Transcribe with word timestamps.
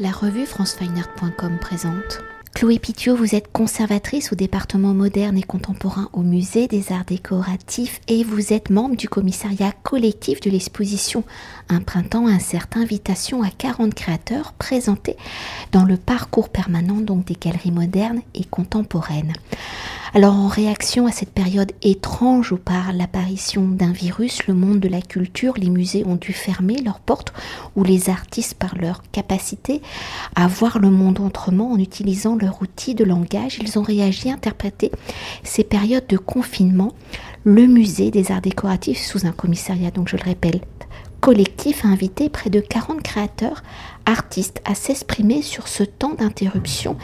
La 0.00 0.12
revue 0.12 0.46
francefineart.com 0.46 1.58
présente. 1.60 2.22
Chloé 2.54 2.78
Pitiot, 2.78 3.16
vous 3.16 3.34
êtes 3.34 3.50
conservatrice 3.50 4.30
au 4.30 4.36
département 4.36 4.94
moderne 4.94 5.36
et 5.36 5.42
contemporain 5.42 6.08
au 6.12 6.20
musée 6.20 6.68
des 6.68 6.92
arts 6.92 7.04
décoratifs 7.04 8.00
et 8.06 8.22
vous 8.22 8.52
êtes 8.52 8.70
membre 8.70 8.94
du 8.94 9.08
commissariat 9.08 9.72
collectif 9.82 10.40
de 10.40 10.50
l'exposition 10.50 11.24
Un 11.68 11.80
printemps 11.80 12.28
invitation 12.76 13.42
à 13.42 13.50
40 13.50 13.92
créateurs 13.92 14.52
présentés 14.52 15.16
dans 15.72 15.84
le 15.84 15.96
parcours 15.96 16.48
permanent 16.48 17.00
donc 17.00 17.24
des 17.24 17.34
galeries 17.34 17.72
modernes 17.72 18.22
et 18.36 18.44
contemporaines. 18.44 19.32
Alors 20.14 20.34
en 20.34 20.48
réaction 20.48 21.06
à 21.06 21.12
cette 21.12 21.32
période 21.32 21.72
étrange 21.82 22.52
où 22.52 22.56
par 22.56 22.94
l'apparition 22.94 23.68
d'un 23.68 23.92
virus, 23.92 24.46
le 24.46 24.54
monde 24.54 24.80
de 24.80 24.88
la 24.88 25.02
culture, 25.02 25.54
les 25.58 25.68
musées 25.68 26.04
ont 26.06 26.16
dû 26.16 26.32
fermer 26.32 26.76
leurs 26.80 26.98
portes, 26.98 27.34
où 27.76 27.84
les 27.84 28.08
artistes 28.08 28.54
par 28.54 28.74
leur 28.76 29.02
capacité 29.12 29.82
à 30.34 30.48
voir 30.48 30.78
le 30.78 30.90
monde 30.90 31.20
autrement 31.20 31.72
en 31.72 31.78
utilisant 31.78 32.36
leur 32.36 32.62
outil 32.62 32.94
de 32.94 33.04
langage, 33.04 33.58
ils 33.60 33.78
ont 33.78 33.82
réagi, 33.82 34.30
interprété 34.30 34.90
ces 35.42 35.62
périodes 35.62 36.06
de 36.06 36.16
confinement. 36.16 36.94
Le 37.44 37.66
musée 37.66 38.10
des 38.10 38.32
arts 38.32 38.40
décoratifs 38.40 39.02
sous 39.02 39.26
un 39.26 39.32
commissariat, 39.32 39.90
donc 39.90 40.08
je 40.08 40.16
le 40.16 40.24
répète, 40.24 40.66
collectif 41.20 41.84
a 41.84 41.88
invité 41.88 42.28
près 42.28 42.50
de 42.50 42.60
40 42.60 43.02
créateurs, 43.02 43.62
artistes 44.06 44.60
à 44.64 44.74
s'exprimer 44.74 45.42
sur 45.42 45.68
ce 45.68 45.82
temps 45.82 46.14
d'interruption 46.14 46.96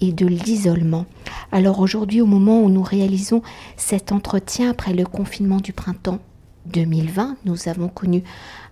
et 0.00 0.12
de 0.12 0.26
l'isolement. 0.26 1.06
Alors 1.52 1.80
aujourd'hui, 1.80 2.20
au 2.20 2.26
moment 2.26 2.60
où 2.60 2.68
nous 2.68 2.82
réalisons 2.82 3.42
cet 3.76 4.12
entretien 4.12 4.70
après 4.70 4.92
le 4.92 5.04
confinement 5.04 5.58
du 5.58 5.72
printemps 5.72 6.20
2020, 6.66 7.36
nous 7.44 7.68
avons 7.68 7.88
connu 7.88 8.22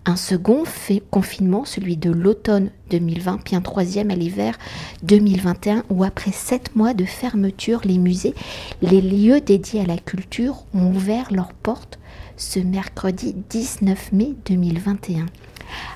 un 0.04 0.16
second 0.16 0.64
confinement, 1.10 1.64
celui 1.64 1.96
de 1.96 2.10
l'automne 2.10 2.70
2020, 2.90 3.38
puis 3.44 3.54
un 3.54 3.60
troisième 3.60 4.10
à 4.10 4.16
l'hiver 4.16 4.58
2021, 5.02 5.84
où 5.90 6.02
après 6.02 6.32
sept 6.32 6.74
mois 6.74 6.94
de 6.94 7.04
fermeture, 7.04 7.82
les 7.84 7.98
musées, 7.98 8.34
les 8.80 9.00
lieux 9.00 9.40
dédiés 9.40 9.82
à 9.82 9.86
la 9.86 9.98
culture 9.98 10.64
ont 10.74 10.90
ouvert 10.90 11.32
leurs 11.32 11.52
portes 11.52 11.98
ce 12.36 12.58
mercredi 12.58 13.34
19 13.50 14.12
mai 14.12 14.34
2021. 14.46 15.26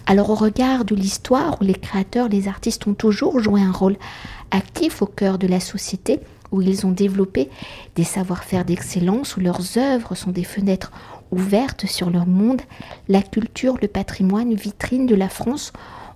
Alors 0.07 0.31
au 0.31 0.35
regard 0.35 0.85
de 0.85 0.95
l'histoire 0.95 1.61
où 1.61 1.65
les 1.65 1.75
créateurs, 1.75 2.29
les 2.29 2.49
artistes 2.49 2.87
ont 2.87 2.95
toujours 2.95 3.41
joué 3.41 3.61
un 3.61 3.73
rôle 3.73 3.97
actif 4.51 5.03
au 5.03 5.07
cœur 5.07 5.39
de 5.39 5.47
la 5.47 5.61
société, 5.61 6.21
où 6.53 6.63
ils 6.63 6.87
ont 6.87 6.93
développé 6.93 7.51
des 7.97 8.05
savoir-faire 8.05 8.65
d'excellence, 8.65 9.37
où 9.37 9.41
leurs 9.41 9.79
œuvres 9.79 10.15
sont 10.15 10.31
des 10.31 10.45
fenêtres 10.45 10.93
ouvertes 11.31 11.87
sur 11.87 12.11
leur 12.11 12.27
monde, 12.27 12.63
la 13.09 13.23
culture, 13.23 13.77
le 13.83 13.89
patrimoine, 13.89 14.55
vitrine 14.55 15.07
de 15.07 15.15
la 15.15 15.29
France 15.29 15.73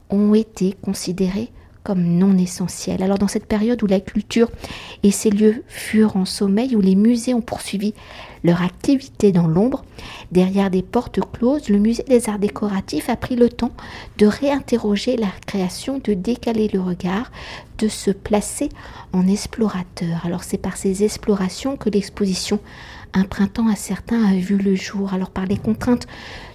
ont 0.09 0.35
été 0.35 0.77
considérés 0.83 1.51
comme 1.83 2.03
non 2.03 2.37
essentiels. 2.37 3.03
Alors 3.03 3.19
dans 3.19 3.29
cette 3.29 3.47
période 3.47 3.83
où 3.83 3.87
la 3.87 4.01
culture 4.01 4.51
et 5.03 5.11
ses 5.11 5.31
lieux 5.31 5.65
furent 5.69 6.17
en 6.17 6.25
sommeil, 6.25 6.77
où 6.77 6.81
les 6.81 6.95
musées 6.95 7.35
ont 7.35 7.41
poursuivi 7.41 7.95
leur 8.43 8.63
activité 8.63 9.33
dans 9.33 9.47
l'ombre, 9.47 9.85
derrière 10.33 10.71
des 10.71 10.83
portes 10.83 11.21
closes, 11.33 11.69
le 11.69 11.79
musée 11.79 12.05
des 12.05 12.29
arts 12.29 12.39
décoratifs 12.39 13.11
a 13.11 13.17
pris 13.17 13.37
le 13.37 13.49
temps 13.49 13.73
de 14.19 14.27
réinterroger 14.27 15.17
la 15.17 15.29
création, 15.47 16.01
de 16.03 16.15
décaler 16.15 16.69
le 16.73 16.81
regard, 16.81 17.31
de 17.79 17.89
se 17.89 18.11
placer 18.11 18.69
en 19.13 19.27
explorateur. 19.27 20.25
Alors 20.25 20.45
c'est 20.45 20.59
par 20.59 20.77
ces 20.77 21.05
explorations 21.05 21.77
que 21.77 21.91
l'exposition 21.91 22.61
Un 23.13 23.25
printemps 23.25 23.69
à 23.69 23.77
certains 23.77 24.25
a 24.25 24.35
vu 24.35 24.57
le 24.57 24.75
jour. 24.75 25.13
Alors 25.13 25.31
par 25.31 25.47
les 25.47 25.57
contraintes 25.57 26.07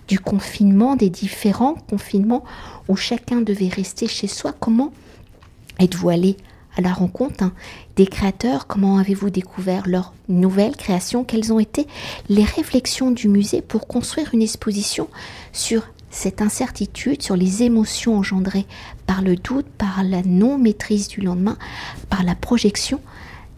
du 0.08 0.20
confinement, 0.20 0.96
des 0.96 1.10
différents 1.10 1.76
confinements 1.90 2.44
où 2.88 2.96
chacun 2.96 3.42
devait 3.42 3.68
rester 3.68 4.08
chez 4.08 4.28
soi, 4.28 4.54
comment 4.58 4.92
Êtes-vous 5.80 6.10
allé 6.10 6.38
à 6.78 6.82
la 6.82 6.94
rencontre 6.94 7.44
hein, 7.44 7.54
des 7.96 8.06
créateurs? 8.06 8.68
Comment 8.68 8.98
avez-vous 8.98 9.30
découvert 9.30 9.88
leurs 9.88 10.14
nouvelles 10.28 10.76
créations? 10.76 11.24
Quelles 11.24 11.54
ont 11.54 11.60
été 11.60 11.88
les 12.30 12.44
réflexions 12.44 13.12
du 13.12 13.28
musée 13.28 13.62
pour 13.62 13.88
construire 13.88 14.34
une 14.34 14.42
exposition 14.42 15.08
sur 15.52 15.84
cette 16.10 16.42
incertitude, 16.42 17.22
sur 17.22 17.36
les 17.36 17.64
émotions 17.64 18.18
engendrées 18.18 18.66
par 19.06 19.22
le 19.22 19.36
doute, 19.36 19.68
par 19.78 20.04
la 20.04 20.22
non-maîtrise 20.24 21.08
du 21.10 21.22
lendemain, 21.22 21.58
par 22.10 22.24
la 22.24 22.36
projection 22.36 23.02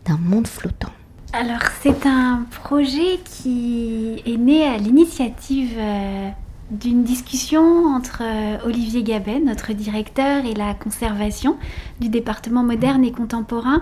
d'un 0.05 0.17
monde 0.17 0.47
flottant? 0.47 0.91
Alors 1.33 1.61
c'est 1.81 2.05
un 2.05 2.45
projet 2.63 3.19
qui 3.25 4.23
est 4.25 4.37
né 4.37 4.65
à 4.65 4.77
l'initiative 4.77 5.75
euh, 5.77 6.29
d'une 6.71 7.03
discussion 7.03 7.85
entre 7.85 8.21
euh, 8.21 8.57
Olivier 8.65 9.03
Gabet, 9.03 9.39
notre 9.39 9.73
directeur, 9.73 10.45
et 10.45 10.53
la 10.53 10.73
conservation 10.73 11.57
du 11.99 12.09
département 12.09 12.63
moderne 12.63 13.03
et 13.05 13.11
contemporain, 13.11 13.81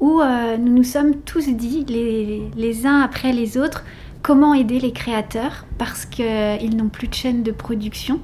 où 0.00 0.20
euh, 0.20 0.56
nous 0.58 0.72
nous 0.72 0.84
sommes 0.84 1.16
tous 1.22 1.48
dit, 1.48 1.84
les, 1.88 2.86
uns 2.86 3.00
après 3.00 3.32
les 3.32 3.56
autres, 3.56 3.84
comment 4.22 4.54
aider 4.54 4.78
les 4.78 4.92
créateurs, 4.92 5.64
parce 5.78 6.04
qu'ils 6.04 6.76
n'ont 6.76 6.88
plus 6.88 7.08
de 7.08 7.14
chaîne 7.14 7.42
de 7.42 7.50
production. 7.50 8.20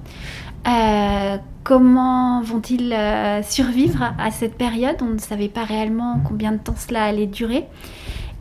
Euh, 0.66 1.36
comment 1.62 2.42
vont-ils 2.42 2.94
survivre 3.42 4.12
à 4.18 4.30
cette 4.30 4.54
période? 4.54 4.96
On 5.00 5.14
ne 5.14 5.18
savait 5.18 5.48
pas 5.48 5.64
réellement 5.64 6.20
combien 6.24 6.52
de 6.52 6.58
temps 6.58 6.76
cela 6.76 7.04
allait 7.04 7.26
durer. 7.26 7.66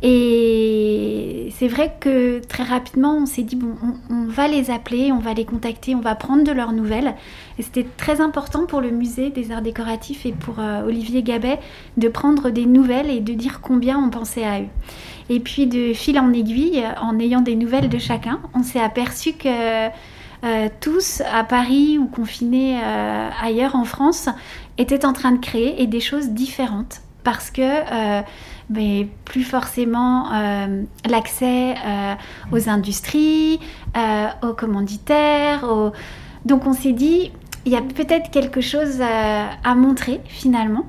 Et 0.05 1.47
c'est 1.57 1.69
vrai 1.69 1.95
que 1.97 2.39
très 2.39 2.63
rapidement, 2.63 3.15
on 3.15 3.25
s'est 3.25 3.43
dit, 3.43 3.55
bon, 3.55 3.73
on, 4.09 4.25
va 4.25 4.49
les 4.49 4.69
appeler, 4.69 5.13
on 5.13 5.19
va 5.19 5.33
les 5.33 5.45
contacter, 5.45 5.95
on 5.95 6.01
va 6.01 6.13
prendre 6.13 6.43
de 6.43 6.51
leurs 6.51 6.73
nouvelles. 6.73 7.15
Et 7.57 7.63
c'était 7.63 7.87
très 7.95 8.19
important 8.19 8.65
pour 8.65 8.81
le 8.81 8.91
musée 8.91 9.29
des 9.29 9.53
arts 9.53 9.61
décoratifs 9.61 10.25
et 10.25 10.33
pour 10.33 10.59
euh, 10.59 10.83
Olivier 10.85 11.23
Gabet 11.23 11.57
de 11.95 12.09
prendre 12.09 12.49
des 12.49 12.65
nouvelles 12.65 13.09
et 13.09 13.21
de 13.21 13.33
dire 13.33 13.61
combien 13.61 13.97
on 13.97 14.09
pensait 14.09 14.43
à 14.43 14.59
eux. 14.59 14.67
Et 15.29 15.39
puis 15.39 15.67
de 15.67 15.93
fil 15.93 16.19
en 16.19 16.33
aiguille, 16.33 16.83
en 17.01 17.17
ayant 17.17 17.39
des 17.39 17.55
nouvelles 17.55 17.87
de 17.87 17.97
chacun, 17.97 18.41
on 18.53 18.61
s'est 18.61 18.81
aperçu 18.81 19.31
que 19.31 19.87
euh, 20.43 20.67
tous 20.81 21.21
à 21.31 21.45
Paris 21.45 21.97
ou 21.97 22.07
confinés 22.07 22.77
euh, 22.83 23.29
ailleurs 23.41 23.75
en 23.75 23.85
France 23.85 24.27
étaient 24.77 25.05
en 25.05 25.13
train 25.13 25.31
de 25.31 25.39
créer 25.39 25.81
et 25.81 25.87
des 25.87 26.01
choses 26.01 26.31
différentes 26.31 26.99
parce 27.23 27.51
que 27.51 28.23
mais 28.69 29.07
plus 29.25 29.43
forcément 29.43 30.31
euh, 30.33 30.83
l'accès 31.09 31.75
euh, 31.85 32.15
aux 32.51 32.69
industries, 32.69 33.59
euh, 33.97 34.27
aux 34.41 34.53
commanditaires. 34.53 35.65
Donc 36.45 36.65
on 36.65 36.73
s'est 36.73 36.93
dit, 36.93 37.31
il 37.65 37.71
y 37.71 37.75
a 37.75 37.81
peut-être 37.81 38.31
quelque 38.31 38.61
chose 38.61 39.01
à 39.01 39.75
montrer 39.75 40.19
finalement. 40.25 40.85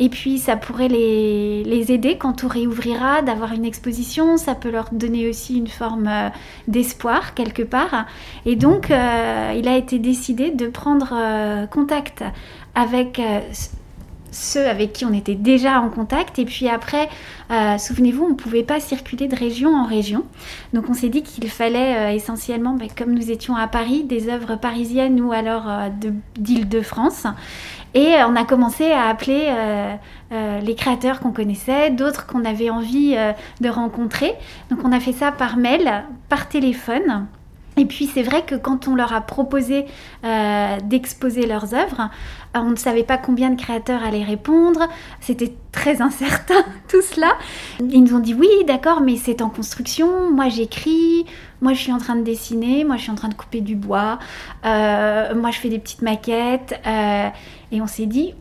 Et 0.00 0.10
puis 0.10 0.38
ça 0.38 0.56
pourrait 0.56 0.86
les, 0.86 1.64
les 1.64 1.90
aider 1.90 2.18
quand 2.18 2.44
on 2.44 2.48
réouvrira 2.48 3.22
d'avoir 3.22 3.52
une 3.52 3.64
exposition, 3.64 4.36
ça 4.36 4.54
peut 4.54 4.70
leur 4.70 4.90
donner 4.92 5.28
aussi 5.28 5.58
une 5.58 5.66
forme 5.66 6.08
d'espoir 6.68 7.34
quelque 7.34 7.62
part. 7.62 8.06
Et 8.46 8.54
donc 8.54 8.90
il 8.90 9.68
a 9.68 9.76
été 9.76 9.98
décidé 9.98 10.50
de 10.50 10.68
prendre 10.68 11.66
contact 11.70 12.22
avec 12.76 13.20
ceux 14.30 14.66
avec 14.66 14.92
qui 14.92 15.04
on 15.04 15.12
était 15.12 15.34
déjà 15.34 15.80
en 15.80 15.88
contact. 15.88 16.38
Et 16.38 16.44
puis 16.44 16.68
après, 16.68 17.08
euh, 17.50 17.78
souvenez-vous, 17.78 18.24
on 18.24 18.30
ne 18.30 18.34
pouvait 18.34 18.62
pas 18.62 18.80
circuler 18.80 19.28
de 19.28 19.36
région 19.36 19.74
en 19.74 19.86
région. 19.86 20.24
Donc 20.72 20.84
on 20.88 20.94
s'est 20.94 21.08
dit 21.08 21.22
qu'il 21.22 21.48
fallait 21.48 21.96
euh, 21.96 22.14
essentiellement, 22.14 22.74
ben, 22.74 22.88
comme 22.96 23.12
nous 23.12 23.30
étions 23.30 23.56
à 23.56 23.68
Paris, 23.68 24.04
des 24.04 24.28
œuvres 24.28 24.56
parisiennes 24.56 25.20
ou 25.20 25.32
alors 25.32 25.64
euh, 25.68 25.88
d'Île-de-France. 26.36 27.26
Et 27.94 28.16
on 28.28 28.36
a 28.36 28.44
commencé 28.44 28.90
à 28.92 29.08
appeler 29.08 29.50
les 30.30 30.74
créateurs 30.74 31.20
qu'on 31.20 31.32
connaissait, 31.32 31.88
d'autres 31.88 32.26
qu'on 32.26 32.44
avait 32.44 32.68
envie 32.68 33.16
de 33.62 33.68
rencontrer. 33.70 34.34
Donc 34.70 34.80
on 34.84 34.92
a 34.92 35.00
fait 35.00 35.14
ça 35.14 35.32
par 35.32 35.56
mail, 35.56 36.04
par 36.28 36.50
téléphone. 36.50 37.26
Et 37.78 37.84
puis 37.84 38.06
c'est 38.06 38.22
vrai 38.22 38.44
que 38.44 38.56
quand 38.56 38.88
on 38.88 38.94
leur 38.94 39.12
a 39.12 39.20
proposé 39.20 39.86
euh, 40.24 40.78
d'exposer 40.82 41.46
leurs 41.46 41.74
œuvres, 41.74 42.10
euh, 42.56 42.60
on 42.60 42.70
ne 42.70 42.76
savait 42.76 43.04
pas 43.04 43.18
combien 43.18 43.50
de 43.50 43.60
créateurs 43.60 44.02
allaient 44.02 44.24
répondre, 44.24 44.88
c'était 45.20 45.54
très 45.70 46.02
incertain 46.02 46.64
tout 46.88 47.02
cela. 47.02 47.32
Ils 47.80 48.02
nous 48.02 48.14
ont 48.14 48.20
dit 48.20 48.34
oui 48.34 48.48
d'accord 48.66 49.00
mais 49.00 49.16
c'est 49.16 49.42
en 49.42 49.48
construction, 49.48 50.30
moi 50.30 50.48
j'écris, 50.48 51.24
moi 51.60 51.72
je 51.72 51.78
suis 51.78 51.92
en 51.92 51.98
train 51.98 52.16
de 52.16 52.22
dessiner, 52.22 52.84
moi 52.84 52.96
je 52.96 53.02
suis 53.02 53.12
en 53.12 53.16
train 53.16 53.28
de 53.28 53.34
couper 53.34 53.60
du 53.60 53.76
bois, 53.76 54.18
euh, 54.64 55.34
moi 55.36 55.52
je 55.52 55.58
fais 55.58 55.68
des 55.68 55.78
petites 55.78 56.02
maquettes. 56.02 56.74
Et 57.70 57.80
on 57.80 57.86
s'est 57.86 58.06
dit 58.06 58.34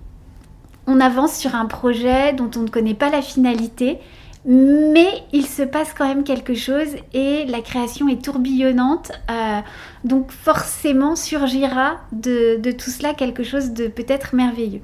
on 0.88 1.01
avance 1.01 1.36
sur 1.38 1.54
un 1.54 1.66
projet 1.66 2.33
dont 2.33 2.50
on 2.56 2.62
ne 2.62 2.69
connaît 2.69 2.94
pas 2.94 3.10
la 3.10 3.22
finalité 3.22 4.00
mais 4.47 5.23
il 5.33 5.45
se 5.45 5.61
passe 5.61 5.94
quand 5.94 6.07
même 6.07 6.23
quelque 6.23 6.55
chose 6.55 6.95
et 7.13 7.45
la 7.45 7.59
création 7.59 8.07
est 8.07 8.23
tourbillonnante. 8.23 9.11
Euh, 9.29 9.59
donc 10.05 10.31
forcément 10.31 11.17
surgira 11.17 11.97
de, 12.13 12.71
tout 12.71 12.89
cela 12.89 13.13
quelque 13.13 13.44
chose 13.44 13.71
de 13.71 13.88
peut-être 13.88 14.33
merveilleux. 14.33 14.81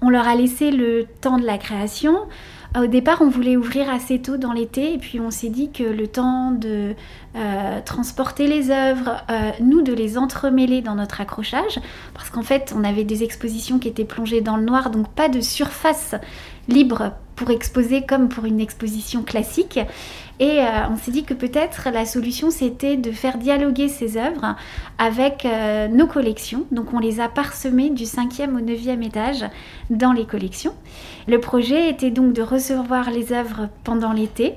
On 0.00 0.08
leur 0.08 0.26
a 0.26 0.34
laissé 0.34 0.70
le 0.70 1.06
temps 1.20 1.38
de 1.38 1.44
la 1.44 1.58
création. 1.58 2.16
Au 2.74 2.86
départ, 2.86 3.18
on 3.20 3.28
voulait 3.28 3.56
ouvrir 3.56 3.90
assez 3.90 4.20
tôt 4.20 4.36
dans 4.36 4.52
l'été, 4.52 4.94
et 4.94 4.98
puis 4.98 5.18
on 5.18 5.30
s'est 5.30 5.48
dit 5.48 5.70
que 5.70 5.82
le 5.82 6.08
temps 6.08 6.50
de 6.50 6.94
euh, 7.34 7.80
transporter 7.86 8.46
les 8.46 8.70
œuvres, 8.70 9.24
euh, 9.30 9.50
nous 9.60 9.80
de 9.80 9.94
les 9.94 10.18
entremêler 10.18 10.82
dans 10.82 10.94
notre 10.94 11.22
accrochage, 11.22 11.80
parce 12.12 12.28
qu'en 12.28 12.42
fait, 12.42 12.74
on 12.76 12.84
avait 12.84 13.04
des 13.04 13.22
expositions 13.22 13.78
qui 13.78 13.88
étaient 13.88 14.04
plongées 14.04 14.42
dans 14.42 14.58
le 14.58 14.64
noir, 14.64 14.90
donc 14.90 15.08
pas 15.08 15.30
de 15.30 15.40
surface 15.40 16.14
libre 16.68 17.12
pour 17.36 17.50
exposer 17.50 18.02
comme 18.02 18.28
pour 18.28 18.46
une 18.46 18.60
exposition 18.60 19.22
classique. 19.22 19.78
Et 20.38 20.60
euh, 20.60 20.88
on 20.90 20.96
s'est 20.96 21.10
dit 21.10 21.24
que 21.24 21.34
peut-être 21.34 21.88
la 21.92 22.04
solution 22.04 22.50
c'était 22.50 22.96
de 22.96 23.10
faire 23.10 23.38
dialoguer 23.38 23.88
ces 23.88 24.16
œuvres 24.16 24.56
avec 24.98 25.44
euh, 25.44 25.88
nos 25.88 26.06
collections. 26.06 26.66
Donc 26.72 26.92
on 26.92 26.98
les 26.98 27.20
a 27.20 27.28
parsemées 27.28 27.90
du 27.90 28.04
5e 28.04 28.54
au 28.54 28.60
9e 28.60 29.02
étage 29.04 29.44
dans 29.88 30.12
les 30.12 30.26
collections. 30.26 30.74
Le 31.28 31.40
projet 31.40 31.88
était 31.88 32.10
donc 32.10 32.32
de 32.32 32.42
recevoir 32.42 33.10
les 33.10 33.32
œuvres 33.32 33.68
pendant 33.84 34.12
l'été. 34.12 34.54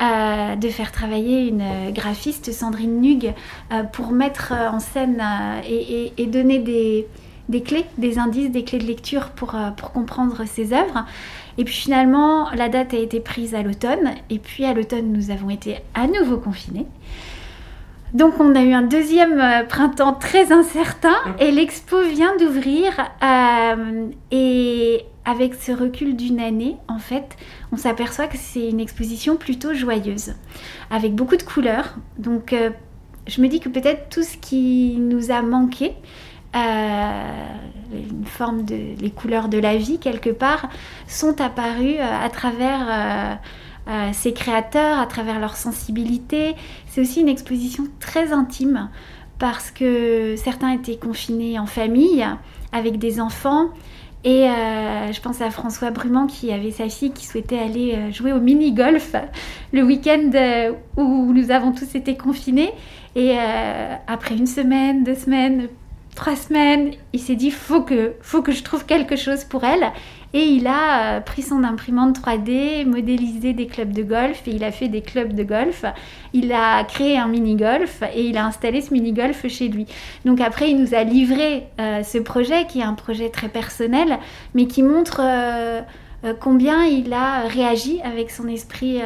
Euh, 0.00 0.56
de 0.56 0.68
faire 0.68 0.90
travailler 0.90 1.46
une 1.46 1.92
graphiste, 1.92 2.50
Sandrine 2.50 3.00
Nug, 3.00 3.34
pour 3.92 4.10
mettre 4.10 4.52
en 4.52 4.80
scène 4.80 5.22
et, 5.64 6.26
donner 6.26 6.58
des, 6.58 7.06
des, 7.52 7.62
clés, 7.62 7.84
des 7.98 8.18
indices, 8.18 8.50
des 8.50 8.64
clés 8.64 8.78
de 8.78 8.86
lecture 8.86 9.30
pour, 9.30 9.54
pour 9.76 9.92
comprendre 9.92 10.42
ces 10.46 10.72
œuvres. 10.72 11.06
Et 11.58 11.64
puis 11.64 11.74
finalement, 11.74 12.50
la 12.50 12.68
date 12.68 12.94
a 12.94 12.98
été 12.98 13.20
prise 13.20 13.54
à 13.54 13.62
l'automne. 13.62 14.14
Et 14.30 14.40
puis 14.40 14.64
à 14.64 14.74
l'automne, 14.74 15.12
nous 15.12 15.30
avons 15.30 15.50
été 15.50 15.76
à 15.94 16.06
nouveau 16.08 16.38
confinés. 16.38 16.86
Donc 18.14 18.34
on 18.40 18.54
a 18.54 18.62
eu 18.62 18.72
un 18.72 18.82
deuxième 18.82 19.40
euh, 19.40 19.64
printemps 19.64 20.12
très 20.12 20.52
incertain 20.52 21.14
et 21.38 21.50
l'expo 21.50 22.02
vient 22.02 22.36
d'ouvrir. 22.36 22.92
Euh, 23.22 24.08
et 24.30 25.06
avec 25.24 25.54
ce 25.54 25.72
recul 25.72 26.16
d'une 26.16 26.40
année, 26.40 26.76
en 26.88 26.98
fait, 26.98 27.36
on 27.70 27.76
s'aperçoit 27.76 28.26
que 28.26 28.36
c'est 28.36 28.68
une 28.68 28.80
exposition 28.80 29.36
plutôt 29.36 29.72
joyeuse, 29.72 30.34
avec 30.90 31.14
beaucoup 31.14 31.36
de 31.36 31.42
couleurs. 31.42 31.94
Donc 32.18 32.52
euh, 32.52 32.70
je 33.26 33.40
me 33.40 33.48
dis 33.48 33.60
que 33.60 33.70
peut-être 33.70 34.10
tout 34.10 34.22
ce 34.22 34.36
qui 34.36 34.96
nous 34.98 35.30
a 35.30 35.40
manqué, 35.40 35.94
de 38.50 39.00
les 39.00 39.10
couleurs 39.10 39.48
de 39.48 39.58
la 39.58 39.76
vie 39.76 39.98
quelque 39.98 40.30
part, 40.30 40.68
sont 41.06 41.40
apparues 41.40 41.96
euh, 41.98 42.24
à 42.24 42.28
travers 42.28 42.86
euh, 42.88 43.34
euh, 43.88 44.08
ces 44.12 44.32
créateurs, 44.32 44.98
à 44.98 45.06
travers 45.06 45.38
leur 45.38 45.56
sensibilité. 45.56 46.54
C'est 46.86 47.00
aussi 47.00 47.20
une 47.20 47.28
exposition 47.28 47.84
très 48.00 48.32
intime 48.32 48.90
parce 49.38 49.70
que 49.70 50.34
certains 50.36 50.72
étaient 50.72 50.96
confinés 50.96 51.58
en 51.58 51.66
famille 51.66 52.26
avec 52.72 52.98
des 52.98 53.20
enfants. 53.20 53.68
Et 54.24 54.46
je 54.46 55.20
pense 55.20 55.40
à 55.40 55.50
François 55.50 55.90
Bruman 55.90 56.28
qui 56.28 56.52
avait 56.52 56.70
sa 56.70 56.88
fille 56.88 57.10
qui 57.10 57.26
souhaitait 57.26 57.58
aller 57.58 58.12
jouer 58.12 58.32
au 58.32 58.38
mini-golf 58.38 59.16
le 59.72 59.82
week-end 59.82 60.30
où 60.96 61.32
nous 61.32 61.50
avons 61.50 61.72
tous 61.72 61.96
été 61.96 62.16
confinés. 62.16 62.70
Et 63.16 63.36
après 64.06 64.36
une 64.36 64.46
semaine, 64.46 65.02
deux 65.02 65.16
semaines, 65.16 65.66
trois 66.14 66.36
semaines, 66.36 66.92
il 67.12 67.20
s'est 67.20 67.36
dit 67.36 67.50
faut 67.50 67.82
que, 67.82 68.14
faut 68.20 68.42
que 68.42 68.52
je 68.52 68.62
trouve 68.62 68.84
quelque 68.84 69.16
chose 69.16 69.44
pour 69.44 69.64
elle. 69.64 69.92
Et 70.34 70.44
il 70.44 70.66
a 70.66 71.16
euh, 71.16 71.20
pris 71.20 71.42
son 71.42 71.62
imprimante 71.62 72.18
3D, 72.18 72.86
modélisé 72.86 73.52
des 73.52 73.66
clubs 73.66 73.92
de 73.92 74.02
golf 74.02 74.42
et 74.46 74.52
il 74.52 74.64
a 74.64 74.72
fait 74.72 74.88
des 74.88 75.02
clubs 75.02 75.34
de 75.34 75.42
golf. 75.42 75.84
Il 76.32 76.52
a 76.52 76.84
créé 76.84 77.18
un 77.18 77.28
mini-golf 77.28 78.02
et 78.14 78.24
il 78.24 78.38
a 78.38 78.46
installé 78.46 78.80
ce 78.80 78.94
mini-golf 78.94 79.46
chez 79.48 79.68
lui. 79.68 79.86
Donc 80.24 80.40
après, 80.40 80.70
il 80.70 80.80
nous 80.80 80.94
a 80.94 81.04
livré 81.04 81.64
euh, 81.78 82.02
ce 82.02 82.16
projet 82.16 82.66
qui 82.66 82.80
est 82.80 82.84
un 82.84 82.94
projet 82.94 83.28
très 83.28 83.48
personnel, 83.48 84.18
mais 84.54 84.66
qui 84.66 84.82
montre 84.82 85.20
euh, 85.22 85.82
combien 86.40 86.84
il 86.84 87.12
a 87.12 87.40
réagi 87.40 88.00
avec 88.02 88.30
son 88.30 88.48
esprit 88.48 89.00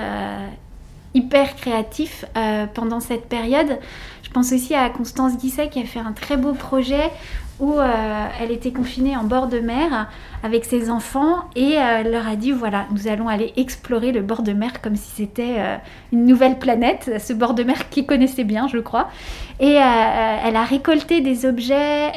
hyper 1.14 1.56
créatif 1.56 2.26
pendant 2.74 3.00
cette 3.00 3.26
période. 3.26 3.78
Je 4.26 4.30
pense 4.32 4.52
aussi 4.52 4.74
à 4.74 4.90
Constance 4.90 5.38
Guisset 5.38 5.68
qui 5.68 5.80
a 5.80 5.84
fait 5.84 6.00
un 6.00 6.10
très 6.10 6.36
beau 6.36 6.52
projet 6.52 7.12
où 7.60 7.78
euh, 7.78 8.26
elle 8.40 8.50
était 8.50 8.72
confinée 8.72 9.16
en 9.16 9.22
bord 9.22 9.46
de 9.46 9.60
mer 9.60 10.08
avec 10.42 10.64
ses 10.64 10.90
enfants 10.90 11.44
et 11.54 11.78
euh, 11.78 12.00
elle 12.00 12.10
leur 12.10 12.26
a 12.26 12.34
dit 12.34 12.50
voilà, 12.50 12.86
nous 12.90 13.06
allons 13.06 13.28
aller 13.28 13.52
explorer 13.56 14.10
le 14.10 14.22
bord 14.22 14.42
de 14.42 14.52
mer 14.52 14.82
comme 14.82 14.96
si 14.96 15.10
c'était 15.14 15.54
euh, 15.58 15.76
une 16.12 16.26
nouvelle 16.26 16.58
planète, 16.58 17.08
ce 17.24 17.32
bord 17.32 17.54
de 17.54 17.62
mer 17.62 17.88
qu'ils 17.88 18.04
connaissait 18.04 18.42
bien, 18.42 18.66
je 18.66 18.78
crois. 18.78 19.08
Et 19.60 19.74
elle 19.74 20.56
a 20.56 20.64
récolté 20.64 21.22
des 21.22 21.46
objets, 21.46 22.12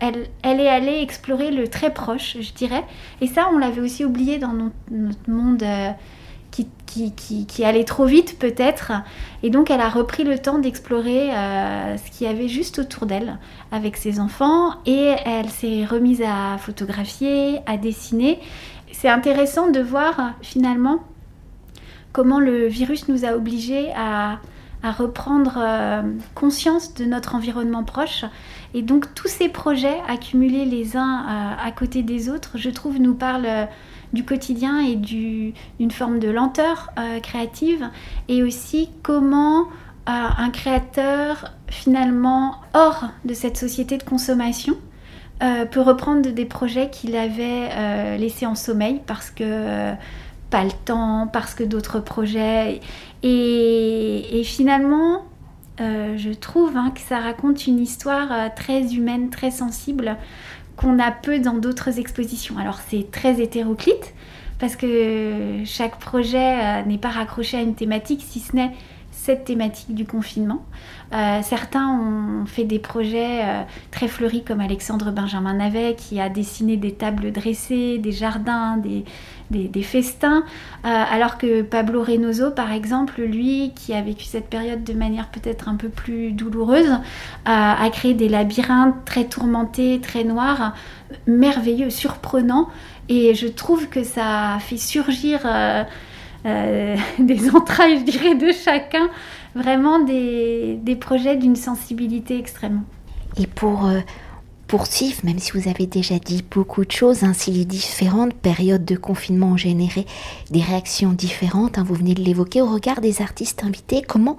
elle, 0.00 0.28
elle, 0.42 0.60
est 0.60 0.68
allée 0.68 1.02
explorer 1.02 1.50
le 1.50 1.68
très 1.68 1.92
proche, 1.92 2.38
je 2.40 2.52
dirais. 2.54 2.82
Et 3.20 3.26
ça, 3.26 3.50
on 3.52 3.58
l'avait 3.58 3.82
aussi 3.82 4.06
oublié 4.06 4.38
dans 4.38 4.54
notre 4.54 5.28
monde 5.28 5.62
qui, 6.50 7.64
allait 7.64 7.84
trop 7.84 8.06
vite 8.06 8.38
peut-être. 8.38 8.92
Et 9.42 9.50
donc 9.50 9.70
elle 9.70 9.80
a 9.80 9.88
repris 9.88 10.24
le 10.24 10.38
temps 10.38 10.58
d'explorer 10.58 11.30
euh, 11.32 11.96
ce 11.96 12.10
qu'il 12.10 12.26
y 12.26 12.30
avait 12.30 12.48
juste 12.48 12.78
autour 12.78 13.06
d'elle 13.06 13.38
avec 13.70 13.96
ses 13.96 14.20
enfants 14.20 14.74
et 14.86 15.14
elle 15.24 15.48
s'est 15.48 15.84
remise 15.84 16.22
à 16.22 16.58
photographier, 16.58 17.58
à 17.66 17.76
dessiner. 17.76 18.40
C'est 18.92 19.08
intéressant 19.08 19.70
de 19.70 19.80
voir 19.80 20.32
finalement 20.42 21.00
comment 22.12 22.40
le 22.40 22.66
virus 22.66 23.08
nous 23.08 23.24
a 23.24 23.34
obligés 23.34 23.92
à, 23.94 24.38
à 24.82 24.92
reprendre 24.92 25.58
euh, 25.58 26.02
conscience 26.34 26.94
de 26.94 27.04
notre 27.04 27.34
environnement 27.34 27.84
proche. 27.84 28.24
Et 28.74 28.82
donc 28.82 29.14
tous 29.14 29.28
ces 29.28 29.48
projets 29.48 30.00
accumulés 30.08 30.64
les 30.64 30.96
uns 30.96 31.20
euh, 31.20 31.66
à 31.66 31.72
côté 31.72 32.02
des 32.02 32.28
autres, 32.28 32.52
je 32.56 32.70
trouve, 32.70 32.98
nous 32.98 33.14
parlent 33.14 33.68
du 34.12 34.24
quotidien 34.24 34.80
et 34.80 34.96
d'une 34.96 35.90
forme 35.90 36.18
de 36.18 36.28
lenteur 36.28 36.90
euh, 36.98 37.20
créative 37.20 37.88
et 38.28 38.42
aussi 38.42 38.90
comment 39.02 39.62
euh, 39.62 39.64
un 40.06 40.50
créateur 40.50 41.52
finalement 41.68 42.56
hors 42.74 43.08
de 43.24 43.34
cette 43.34 43.56
société 43.56 43.98
de 43.98 44.02
consommation 44.02 44.76
euh, 45.42 45.66
peut 45.66 45.82
reprendre 45.82 46.30
des 46.30 46.44
projets 46.44 46.90
qu'il 46.90 47.16
avait 47.16 48.16
laissés 48.18 48.46
en 48.46 48.54
sommeil 48.54 49.00
parce 49.06 49.30
que 49.30 49.92
pas 50.50 50.64
le 50.64 50.72
temps, 50.86 51.28
parce 51.30 51.54
que 51.54 51.62
d'autres 51.62 52.00
projets. 52.00 52.80
Et, 53.22 54.42
finalement, 54.44 55.24
je 55.78 56.32
trouve 56.32 56.74
hein, 56.74 56.90
que 56.94 57.00
ça 57.02 57.18
raconte 57.18 57.66
une 57.66 57.78
histoire 57.78 58.54
très 58.54 58.94
humaine, 58.94 59.28
très 59.28 59.50
sensible 59.50 60.16
qu'on 60.78 60.98
a 60.98 61.10
peu 61.10 61.40
dans 61.40 61.54
d'autres 61.54 61.98
expositions. 61.98 62.56
Alors 62.56 62.78
c'est 62.88 63.10
très 63.10 63.40
hétéroclite 63.40 64.14
parce 64.58 64.76
que 64.76 65.62
chaque 65.64 65.98
projet 65.98 66.58
euh, 66.60 66.82
n'est 66.84 66.98
pas 66.98 67.10
raccroché 67.10 67.56
à 67.58 67.60
une 67.60 67.74
thématique 67.74 68.24
si 68.26 68.40
ce 68.40 68.56
n'est 68.56 68.72
cette 69.20 69.44
thématique 69.44 69.94
du 69.94 70.06
confinement. 70.06 70.64
Euh, 71.12 71.40
certains 71.42 71.88
ont 71.88 72.46
fait 72.46 72.64
des 72.64 72.78
projets 72.78 73.42
euh, 73.42 73.62
très 73.90 74.06
fleuris 74.06 74.44
comme 74.44 74.60
Alexandre 74.60 75.10
Benjamin 75.10 75.54
Navet 75.54 75.96
qui 75.96 76.20
a 76.20 76.28
dessiné 76.28 76.76
des 76.76 76.92
tables 76.92 77.32
dressées, 77.32 77.98
des 77.98 78.12
jardins, 78.12 78.76
des, 78.76 79.04
des, 79.50 79.82
festins, 79.82 80.44
euh, 80.84 80.88
alors 80.88 81.36
que 81.36 81.62
Pablo 81.62 82.02
Reynoso, 82.02 82.52
par 82.52 82.72
exemple, 82.72 83.20
lui, 83.22 83.72
qui 83.74 83.92
a 83.92 84.02
vécu 84.02 84.24
cette 84.24 84.48
période 84.48 84.84
de 84.84 84.92
manière 84.92 85.28
peut-être 85.28 85.68
un 85.68 85.76
peu 85.76 85.88
plus 85.88 86.32
douloureuse, 86.32 86.98
a 87.44 87.90
créé 87.90 88.14
des 88.14 88.28
labyrinthes 88.28 89.04
très 89.04 89.24
tourmentés, 89.24 90.00
très 90.00 90.24
noirs, 90.24 90.74
merveilleux, 91.26 91.90
surprenants, 91.90 92.68
et 93.08 93.34
je 93.34 93.46
trouve 93.46 93.88
que 93.88 94.04
ça 94.04 94.58
fait 94.60 94.76
surgir 94.76 95.40
euh, 96.46 96.96
des 97.18 97.50
entrailles, 97.50 98.00
je 98.00 98.04
dirais, 98.04 98.34
de 98.34 98.52
chacun, 98.52 99.08
vraiment 99.54 99.98
des, 100.00 100.78
des 100.82 100.96
projets 100.96 101.36
d'une 101.36 101.56
sensibilité 101.56 102.38
extrême. 102.38 102.82
Et 103.36 103.46
pour 103.46 103.86
euh, 103.86 104.00
poursuivre, 104.66 105.20
même 105.24 105.38
si 105.38 105.52
vous 105.52 105.68
avez 105.68 105.86
déjà 105.86 106.18
dit 106.18 106.44
beaucoup 106.48 106.84
de 106.84 106.90
choses, 106.90 107.24
ainsi 107.24 107.50
les 107.50 107.64
différentes 107.64 108.34
périodes 108.34 108.84
de 108.84 108.96
confinement 108.96 109.52
ont 109.52 109.56
généré 109.56 110.06
des 110.50 110.60
réactions 110.60 111.12
différentes, 111.12 111.78
hein, 111.78 111.84
vous 111.86 111.94
venez 111.94 112.14
de 112.14 112.22
l'évoquer, 112.22 112.62
au 112.62 112.66
regard 112.66 113.00
des 113.00 113.22
artistes 113.22 113.64
invités, 113.64 114.02
comment 114.06 114.36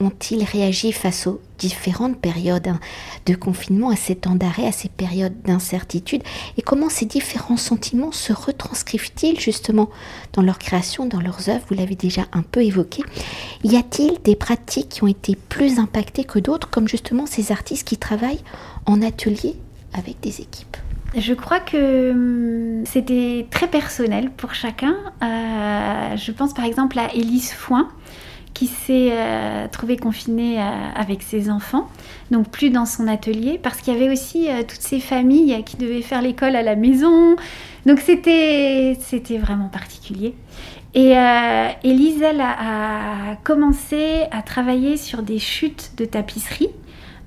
ont-ils 0.00 0.44
réagi 0.44 0.92
face 0.92 1.26
aux 1.26 1.40
différentes 1.58 2.18
périodes 2.18 2.72
de 3.26 3.34
confinement, 3.34 3.90
à 3.90 3.96
ces 3.96 4.14
temps 4.14 4.34
d'arrêt, 4.34 4.66
à 4.66 4.72
ces 4.72 4.88
périodes 4.88 5.40
d'incertitude 5.42 6.22
Et 6.56 6.62
comment 6.62 6.88
ces 6.88 7.06
différents 7.06 7.56
sentiments 7.56 8.12
se 8.12 8.32
retranscrivent-ils 8.32 9.38
justement 9.40 9.90
dans 10.32 10.42
leur 10.42 10.58
création, 10.58 11.06
dans 11.06 11.20
leurs 11.20 11.48
œuvres? 11.48 11.64
Vous 11.68 11.74
l'avez 11.74 11.96
déjà 11.96 12.22
un 12.32 12.42
peu 12.42 12.62
évoqué. 12.62 13.02
Y 13.64 13.76
a-t-il 13.76 14.22
des 14.22 14.36
pratiques 14.36 14.88
qui 14.88 15.04
ont 15.04 15.08
été 15.08 15.36
plus 15.36 15.78
impactées 15.78 16.24
que 16.24 16.38
d'autres, 16.38 16.70
comme 16.70 16.88
justement 16.88 17.26
ces 17.26 17.52
artistes 17.52 17.86
qui 17.86 17.96
travaillent 17.96 18.42
en 18.86 19.02
atelier 19.02 19.54
avec 19.94 20.20
des 20.20 20.40
équipes? 20.40 20.76
Je 21.16 21.32
crois 21.32 21.60
que 21.60 22.10
hum, 22.12 22.84
c'était 22.84 23.46
très 23.50 23.66
personnel 23.66 24.30
pour 24.30 24.54
chacun. 24.54 24.94
Euh, 25.22 26.16
je 26.16 26.32
pense 26.32 26.52
par 26.52 26.64
exemple 26.64 26.98
à 26.98 27.12
Élise 27.14 27.52
Foin, 27.52 27.88
qui 28.54 28.66
s'est 28.66 29.10
euh, 29.12 29.68
trouvé 29.70 29.96
confinée 29.96 30.60
euh, 30.60 30.62
avec 30.94 31.22
ses 31.22 31.50
enfants, 31.50 31.88
donc 32.30 32.48
plus 32.48 32.70
dans 32.70 32.86
son 32.86 33.06
atelier, 33.06 33.58
parce 33.62 33.80
qu'il 33.80 33.94
y 33.94 33.96
avait 33.96 34.10
aussi 34.10 34.48
euh, 34.48 34.62
toutes 34.62 34.80
ces 34.80 35.00
familles 35.00 35.62
qui 35.64 35.76
devaient 35.76 36.02
faire 36.02 36.22
l'école 36.22 36.56
à 36.56 36.62
la 36.62 36.76
maison. 36.76 37.36
Donc 37.86 38.00
c'était, 38.00 38.96
c'était 39.00 39.38
vraiment 39.38 39.68
particulier. 39.68 40.34
Et, 40.94 41.16
euh, 41.16 41.68
elle 41.82 42.40
a, 42.40 43.36
commencé 43.44 44.24
à 44.30 44.42
travailler 44.42 44.96
sur 44.96 45.22
des 45.22 45.38
chutes 45.38 45.92
de 45.96 46.04
tapisserie. 46.04 46.70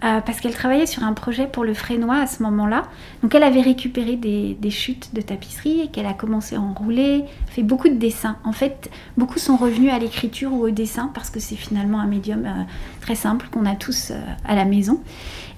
Euh, 0.04 0.20
parce 0.20 0.40
qu'elle 0.40 0.54
travaillait 0.54 0.88
sur 0.88 1.04
un 1.04 1.14
projet 1.14 1.46
pour 1.46 1.64
le 1.64 1.76
Frénois 1.76 2.16
à 2.16 2.26
ce 2.26 2.42
moment-là. 2.42 2.86
Donc 3.22 3.36
elle 3.36 3.44
avait 3.44 3.62
récupéré 3.62 4.16
des, 4.16 4.70
chutes 4.72 5.14
de 5.14 5.22
tapisserie 5.22 5.82
et 5.82 5.88
qu'elle 5.90 6.08
a 6.08 6.14
commencé 6.14 6.56
à 6.56 6.60
enrouler, 6.60 7.24
fait 7.48 7.62
beaucoup 7.62 7.88
de 7.88 7.94
dessins. 7.94 8.38
En 8.44 8.52
fait, 8.52 8.90
beaucoup 9.16 9.38
sont 9.38 9.58
revenus 9.58 9.94
à 9.94 10.00
l'écriture 10.00 10.54
ou 10.54 10.64
au 10.64 10.72
dessin 10.72 11.12
parce 11.14 11.30
que 11.30 11.40
c'est 11.40 11.56
finalement 11.56 12.00
un 12.00 12.08
médium 12.08 12.46
euh, 12.46 12.64
très 13.02 13.14
simple 13.14 13.48
qu'on 13.52 13.68
a 13.68 13.76
tous 13.76 14.10
euh, 14.10 14.20
à 14.44 14.56
la 14.56 14.66
maison. 14.66 15.02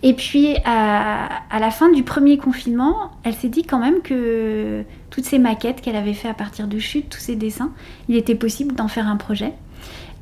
Et 0.02 0.14
puis 0.14 0.58
à, 0.66 1.30
la 1.58 1.72
fin 1.72 1.90
du 1.90 2.04
premier 2.04 2.38
confinement, 2.38 3.12
elle 3.24 3.36
s'est 3.36 3.48
dit 3.48 3.64
quand 3.64 3.80
même 3.80 4.02
que 4.02 4.84
toutes 5.10 5.24
ces 5.24 5.40
maquettes 5.40 5.80
qu'elle 5.80 5.96
avait 5.96 6.14
fait 6.14 6.28
à 6.28 6.34
partir 6.34 6.68
de 6.68 6.80
chutes, 6.80 7.08
tous 7.08 7.22
ces 7.22 7.38
dessins, 7.38 7.72
il 8.10 8.18
était 8.18 8.36
possible 8.36 8.76
d'en 8.76 8.90
faire 8.90 9.08
un 9.08 9.16
projet. 9.16 9.54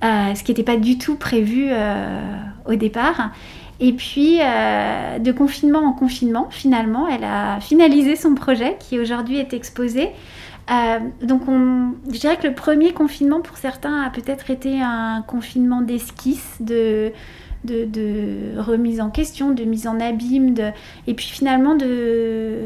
ce 0.04 0.44
qui 0.44 0.52
n'était 0.52 0.62
pas 0.62 0.78
du 0.78 1.00
tout 1.00 1.16
prévu 1.16 1.72
au 2.68 2.76
départ. 2.76 3.32
Et 3.84 3.94
puis, 3.94 4.38
euh, 4.40 5.18
de 5.18 5.32
confinement 5.32 5.80
en 5.80 5.92
confinement, 5.92 6.48
finalement, 6.52 7.08
elle 7.08 7.24
a 7.24 7.60
finalisé 7.60 8.16
son 8.16 8.36
projet 8.36 8.78
qui 8.80 9.00
aujourd'hui 9.00 9.38
est 9.38 9.54
exposé. 9.54 10.12
Euh, 10.70 11.00
donc, 11.24 11.48
on, 11.48 11.94
je 12.14 12.20
dirais 12.20 12.38
que 12.38 12.48
le 12.48 12.54
premier 12.54 12.94
confinement, 12.94 13.42
pour 13.42 13.58
certains, 13.58 14.04
a 14.04 14.12
peut-être 14.12 14.52
été 14.52 14.80
un 14.80 15.24
confinement 15.26 15.82
d'esquisse, 15.82 16.58
de, 16.60 17.12
remise 18.56 19.02
en 19.02 19.10
question, 19.10 19.50
de 19.50 19.64
mise 19.64 19.88
en 19.88 20.00
abîme, 20.00 20.54
et 21.08 21.14
puis 21.16 21.26
finalement 21.26 21.74
de, 21.74 22.60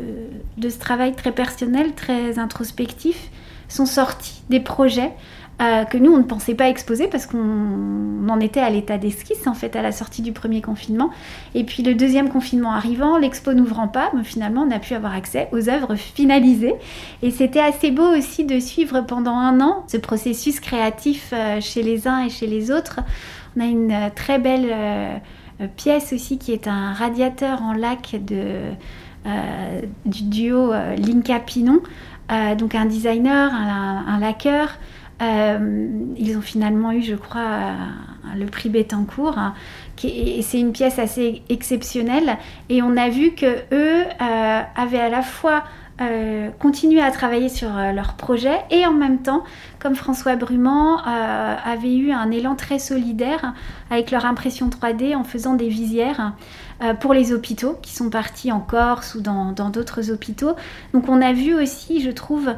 de 0.58 0.70
ce 0.70 0.80
travail 0.80 1.14
très 1.14 1.32
personnel, 1.32 1.94
très 1.94 2.40
introspectif, 2.40 3.30
sont 3.70 3.86
sortis 3.86 4.44
des 4.50 4.60
projets 4.60 5.14
euh, 5.62 5.86
que 5.86 5.98
nous, 5.98 6.12
on 6.12 6.18
ne 6.18 6.24
pensait 6.24 6.54
pas 6.54 6.68
exposer 6.68 7.08
parce 7.08 7.26
qu'on 7.26 8.28
en 8.28 8.40
était 8.42 8.60
à 8.60 8.70
l'état 8.70 8.98
d'esquisse, 8.98 9.48
en 9.48 9.54
fait, 9.54 9.78
à 9.78 9.82
la 9.82 9.94
sortie 9.94 10.22
du 10.22 10.34
premier 10.34 10.62
confinement. 10.62 11.12
Et 11.54 11.64
puis 11.64 11.82
le 11.82 11.96
deuxième 11.96 12.30
confinement 12.30 12.74
arrivant, 12.74 13.18
l'expo 13.18 13.54
n'ouvrant 13.54 13.88
pas, 13.88 14.12
mais 14.14 14.26
finalement, 14.26 14.66
on 14.68 14.72
a 14.72 14.80
pu 14.80 14.96
avoir 14.96 15.14
accès 15.14 15.48
aux 15.54 15.70
œuvres 15.70 15.96
finalisées. 15.96 16.76
Et 17.22 17.32
c'était 17.32 17.62
assez 17.62 17.92
beau 17.92 18.18
aussi 18.18 18.44
de 18.44 18.60
suivre 18.60 19.02
pendant 19.02 19.38
un 19.38 19.62
an 19.62 19.86
ce 19.88 19.96
processus 19.96 20.60
créatif 20.60 21.32
euh, 21.32 21.62
chez 21.62 21.84
les 21.84 22.06
uns 22.06 22.26
et 22.26 22.30
chez 22.30 22.48
les 22.48 22.70
autres. 22.70 23.00
On 23.56 23.62
a 23.62 23.66
une 23.66 23.92
euh, 23.94 24.10
très 24.14 24.40
belle 24.40 25.22
pièce 25.78 26.12
aussi 26.12 26.38
qui 26.38 26.52
est 26.52 26.68
un 26.68 26.92
radiateur 26.92 27.62
en 27.62 27.72
lac 27.72 28.18
de, 28.26 28.72
du 30.06 30.24
duo 30.24 30.74
Linka 30.74 31.40
Pinon. 31.40 31.80
donc 32.58 32.76
un 32.76 32.86
designer, 32.86 33.54
un, 33.54 34.04
un 34.06 34.20
laqueur, 34.20 34.68
euh, 34.68 34.95
ils 35.22 36.38
ont 36.38 36.42
finalement 36.42 36.92
eu, 36.92 37.02
je 37.02 37.16
crois, 37.16 37.42
euh, 37.42 37.74
le 38.38 38.46
prix 38.48 38.70
Bettencourt. 38.70 39.38
Hein, 39.38 39.54
et 40.04 40.42
c'est 40.42 40.60
une 40.60 40.72
pièce 40.72 41.00
assez 41.00 41.42
exceptionnelle. 41.50 42.38
Et 42.70 42.82
on 42.82 42.98
a 42.98 43.10
vu 43.10 43.32
que 43.32 43.46
eux 43.74 44.04
euh, 44.22 44.62
avaient 44.76 45.00
à 45.00 45.10
la 45.10 45.22
fois 45.22 45.64
continué 46.60 47.02
à 47.02 47.10
travailler 47.10 47.48
sur 47.48 47.70
leur 47.70 48.16
projet 48.16 48.58
et 48.70 48.86
en 48.86 48.92
même 48.92 49.20
temps, 49.20 49.46
comme 49.80 49.96
François 49.96 50.36
Brumand, 50.36 50.98
avait 50.98 51.96
eu 51.96 52.12
un 52.12 52.32
élan 52.32 52.56
très 52.56 52.80
solidaire 52.80 53.54
avec 53.90 54.12
leur 54.12 54.26
impression 54.26 54.68
3D 54.68 55.16
en 55.16 55.24
faisant 55.24 55.54
des 55.54 55.70
visières 55.70 56.34
pour 57.00 57.14
les 57.14 57.32
hôpitaux 57.32 57.80
qui 57.82 57.94
sont 57.94 58.10
partis 58.10 58.52
en 58.52 58.60
Corse 58.60 59.16
ou 59.16 59.22
dans 59.22 59.54
d'autres 59.70 60.12
hôpitaux. 60.12 60.58
Donc 60.94 61.08
on 61.08 61.22
a 61.22 61.32
vu 61.32 61.56
aussi, 61.56 62.02
je 62.02 62.12
trouve, 62.12 62.54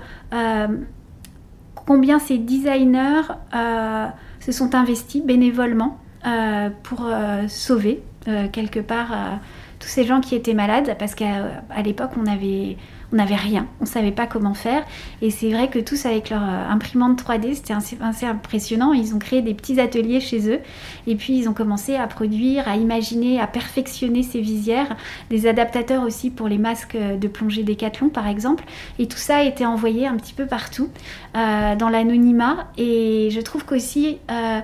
combien 1.87 2.19
ces 2.19 2.37
designers 2.37 3.31
euh, 3.55 4.07
se 4.41 4.51
sont 4.51 4.75
investis 4.75 5.23
bénévolement 5.23 5.97
euh, 6.27 6.69
pour 6.83 7.05
euh, 7.05 7.47
sauver 7.47 8.03
quelque 8.51 8.81
part 8.81 9.39
tous 9.79 9.87
ces 9.87 10.03
gens 10.03 10.19
qui 10.19 10.35
étaient 10.35 10.53
malades, 10.53 10.97
parce 10.99 11.15
qu'à 11.15 11.61
l'époque, 11.81 12.11
on 12.21 12.25
avait 12.25 12.75
on 13.13 13.15
n'avait 13.15 13.35
rien, 13.35 13.67
on 13.79 13.85
savait 13.85 14.11
pas 14.11 14.27
comment 14.27 14.53
faire. 14.53 14.83
Et 15.21 15.31
c'est 15.31 15.49
vrai 15.49 15.69
que 15.69 15.79
tous 15.79 16.05
avec 16.05 16.29
leur 16.29 16.43
euh, 16.43 16.69
imprimante 16.69 17.21
3D, 17.21 17.55
c'était 17.55 17.73
assez, 17.73 18.25
impressionnant. 18.25 18.93
Ils 18.93 19.15
ont 19.15 19.19
créé 19.19 19.41
des 19.41 19.53
petits 19.53 19.79
ateliers 19.79 20.19
chez 20.19 20.49
eux 20.49 20.59
et 21.07 21.15
puis 21.15 21.37
ils 21.37 21.47
ont 21.47 21.53
commencé 21.53 21.95
à 21.95 22.05
produire, 22.07 22.67
à 22.67 22.75
imaginer, 22.75 23.39
à 23.39 23.47
perfectionner 23.47 24.23
ces 24.23 24.41
visières, 24.41 24.97
des 25.29 25.47
adaptateurs 25.47 26.03
aussi 26.03 26.29
pour 26.29 26.47
les 26.47 26.57
masques 26.57 26.97
de 26.97 27.27
plongée 27.27 27.63
Décathlon 27.63 28.09
par 28.09 28.27
exemple. 28.27 28.65
Et 28.99 29.07
tout 29.07 29.17
ça 29.17 29.37
a 29.37 29.43
été 29.43 29.65
envoyé 29.65 30.07
un 30.07 30.17
petit 30.17 30.33
peu 30.33 30.45
partout 30.45 30.89
euh, 31.35 31.75
dans 31.75 31.89
l'anonymat. 31.89 32.67
Et 32.77 33.29
je 33.31 33.41
trouve 33.41 33.65
qu'aussi... 33.65 34.17
Euh, 34.31 34.59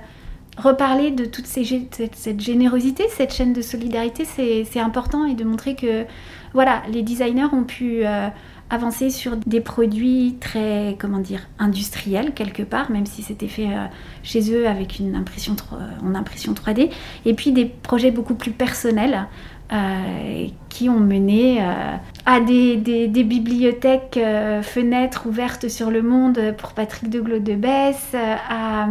reparler 0.58 1.10
de 1.10 1.26
toute 1.26 1.48
cette, 1.48 2.40
générosité, 2.40 3.06
cette 3.10 3.34
chaîne 3.34 3.54
de 3.54 3.62
solidarité, 3.64 4.24
c'est 4.24 4.80
important 4.80 5.26
et 5.26 5.34
de 5.34 5.44
montrer 5.44 5.76
que 5.76 6.06
voilà, 6.54 6.84
les 6.92 7.02
designers 7.02 7.48
ont 7.52 7.64
pu 7.64 8.06
euh, 8.06 8.30
avancer 8.70 9.10
sur 9.10 9.36
des 9.38 9.62
produits 9.62 10.38
très, 10.40 10.96
comment 11.00 11.20
dire, 11.20 11.42
industriels 11.60 12.34
quelque 12.34 12.64
part, 12.64 12.92
même 12.92 13.06
si 13.06 13.22
c'était 13.22 13.48
fait 13.48 13.68
euh, 13.68 13.86
chez 14.24 14.52
eux 14.52 14.68
avec 14.68 15.00
une 15.00 15.16
impression, 15.16 15.56
en 16.04 16.16
impression 16.16 16.54
3D, 16.54 16.90
et 17.26 17.34
puis 17.34 17.52
des 17.52 17.66
projets 17.66 18.12
beaucoup 18.12 18.36
plus 18.36 18.52
personnels 18.52 19.28
euh, 19.74 20.48
qui 20.70 20.88
ont 20.88 21.00
mené 21.00 21.60
euh, 21.60 21.96
à 22.28 22.40
des, 22.42 22.78
bibliothèques 23.08 24.18
euh, 24.18 24.62
fenêtres 24.62 25.26
ouvertes 25.26 25.68
sur 25.68 25.90
le 25.90 26.04
monde 26.04 26.54
pour 26.60 26.74
Patrick 26.74 27.10
de 27.10 27.20
de 27.20 27.56
Besse, 27.56 28.14
à 28.14 28.88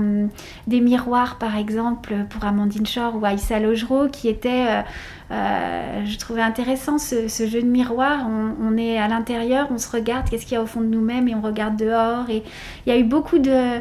des 0.67 0.81
miroirs 0.81 1.39
par 1.39 1.57
exemple 1.57 2.15
pour 2.31 2.45
Amandine 2.45 2.87
Shore 2.87 3.15
ou 3.15 3.25
Aïssa 3.25 3.61
Logereau 3.61 4.09
qui 4.09 4.29
étaient, 4.29 4.83
je 5.31 6.19
trouvais 6.19 6.43
intéressant 6.43 6.99
ce, 6.99 7.29
jeu 7.29 7.63
de 7.63 7.69
miroir. 7.69 8.27
On, 8.29 8.77
est 8.77 8.99
à 8.99 9.07
l'intérieur, 9.07 9.69
on 9.71 9.79
se 9.79 9.91
regarde, 9.91 10.29
qu'est-ce 10.31 10.47
qu'il 10.47 10.55
y 10.55 10.59
a 10.59 10.63
au 10.63 10.67
fond 10.67 10.81
de 10.81 10.87
nous-mêmes 10.87 11.29
et 11.29 11.35
on 11.35 11.43
regarde 11.43 11.77
dehors. 11.77 12.29
Et 12.29 12.43
il 12.87 12.93
y 12.93 12.97
a 12.97 12.99
eu 12.99 13.05
beaucoup 13.05 13.39
de 13.39 13.81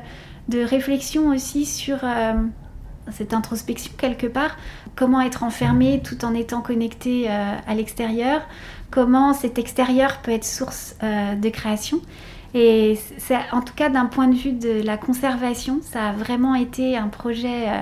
réflexions 0.51 1.29
aussi 1.29 1.65
sur 1.65 2.00
cette 3.10 3.34
introspection 3.34 3.91
quelque 3.98 4.27
part, 4.27 4.58
comment 4.96 5.22
être 5.22 5.43
enfermé 5.43 6.01
tout 6.03 6.24
en 6.25 6.34
étant 6.34 6.62
connecté 6.62 7.25
euh, 7.29 7.55
à 7.65 7.74
l'extérieur, 7.74 8.41
comment 8.89 9.34
cet 9.34 9.58
extérieur 9.58 10.20
peut 10.20 10.31
être 10.31 10.46
source 10.46 10.96
euh, 11.03 11.36
de 11.36 11.50
création? 11.50 12.01
Et 12.53 13.00
c'est, 13.17 13.38
en 13.53 13.62
tout 13.62 13.74
cas 13.74 13.89
d'un 13.89 14.05
point 14.05 14.27
de 14.27 14.36
vue 14.36 14.51
de 14.51 14.81
la 14.84 14.98
conservation, 14.98 15.79
ça 15.81 16.10
a 16.10 16.13
vraiment 16.13 16.53
été 16.53 16.98
un 16.98 17.08
projet 17.08 17.70
euh, 17.70 17.81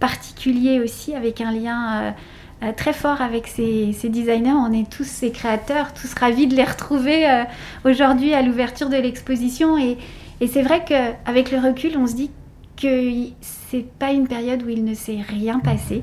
particulier 0.00 0.80
aussi, 0.80 1.14
avec 1.14 1.40
un 1.40 1.52
lien 1.52 2.14
très 2.76 2.94
fort 2.94 3.20
avec 3.20 3.46
ces, 3.46 3.94
designers. 4.04 4.52
On 4.52 4.72
est 4.72 4.90
tous 4.90 5.04
ces 5.04 5.30
créateurs, 5.30 5.92
tous 5.92 6.12
ravis 6.14 6.46
de 6.46 6.56
les 6.56 6.64
retrouver 6.64 7.44
aujourd'hui 7.84 8.32
à 8.32 8.40
l'ouverture 8.40 8.88
de 8.88 8.96
l'exposition. 8.96 9.76
Et, 9.76 9.98
et 10.40 10.46
c'est 10.46 10.62
vrai 10.62 10.82
qu'avec 10.86 11.52
le 11.52 11.58
recul, 11.58 11.98
on 11.98 12.06
se 12.06 12.14
dit 12.14 12.30
que 12.80 13.10
c'est 13.40 13.86
pas 13.98 14.12
une 14.12 14.26
période 14.26 14.62
où 14.62 14.68
il 14.68 14.84
ne 14.84 14.94
s'est 14.94 15.20
rien 15.28 15.60
passé. 15.60 16.02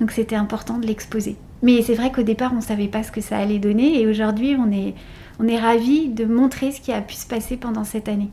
Donc 0.00 0.10
c'était 0.10 0.36
important 0.36 0.78
de 0.78 0.86
l'exposer. 0.86 1.36
Mais 1.62 1.82
c'est 1.82 1.94
vrai 1.94 2.12
qu'au 2.12 2.22
départ, 2.22 2.52
on 2.52 2.56
ne 2.56 2.62
savait 2.62 2.88
pas 2.88 3.02
ce 3.02 3.12
que 3.12 3.20
ça 3.20 3.38
allait 3.38 3.58
donner. 3.58 4.00
Et 4.00 4.06
aujourd'hui, 4.06 4.56
on 4.58 4.70
est, 4.70 4.94
on 5.38 5.48
est 5.48 5.58
ravis 5.58 6.08
de 6.08 6.24
montrer 6.24 6.72
ce 6.72 6.80
qui 6.80 6.92
a 6.92 7.00
pu 7.00 7.14
se 7.14 7.26
passer 7.26 7.56
pendant 7.56 7.84
cette 7.84 8.08
année. 8.08 8.30